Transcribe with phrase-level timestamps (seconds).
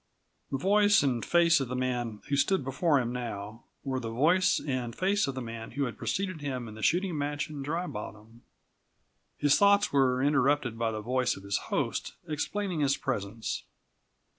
[0.49, 4.59] The voice and face of the man who stood before him now were the voice
[4.59, 7.85] and face of the man who had preceded him in the shooting match in Dry
[7.85, 8.41] Bottom.
[9.37, 13.65] His thoughts were interrupted by the voice of his host, explaining his presence.